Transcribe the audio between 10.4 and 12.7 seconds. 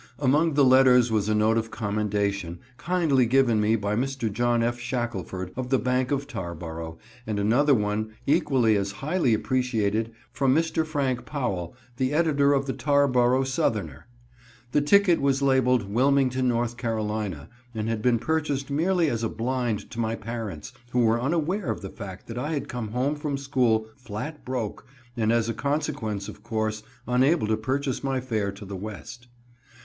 Mr. Frank Powell, the editor of